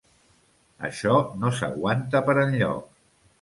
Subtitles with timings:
[0.87, 1.13] Això
[1.43, 2.83] no s'aguanta per enlloc.